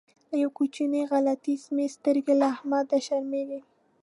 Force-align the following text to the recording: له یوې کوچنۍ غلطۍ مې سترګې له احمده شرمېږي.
له 0.29 0.35
یوې 0.43 0.53
کوچنۍ 0.57 1.01
غلطۍ 1.11 1.55
مې 1.75 1.85
سترګې 1.95 2.33
له 2.41 2.45
احمده 2.53 2.97
شرمېږي. 3.05 3.59